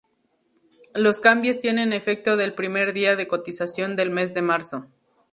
Los 0.95 1.19
cambios 1.19 1.59
tienen 1.59 1.93
efecto 1.93 2.31
el 2.39 2.55
primer 2.55 2.91
día 2.91 3.15
de 3.15 3.27
cotización 3.27 3.95
del 3.95 4.09
mes 4.09 4.33
de 4.33 4.41
marzo. 4.41 4.87